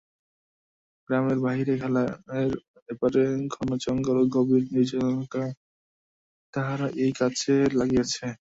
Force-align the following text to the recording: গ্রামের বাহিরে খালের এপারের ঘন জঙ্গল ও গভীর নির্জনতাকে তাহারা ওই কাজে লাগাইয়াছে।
গ্রামের 1.09 1.39
বাহিরে 1.45 1.73
খালের 1.81 2.51
এপারের 2.89 3.31
ঘন 3.53 3.69
জঙ্গল 3.83 4.17
ও 4.21 4.31
গভীর 4.35 4.63
নির্জনতাকে 4.73 5.49
তাহারা 6.53 6.87
ওই 6.97 7.11
কাজে 7.19 7.55
লাগাইয়াছে। 7.79 8.25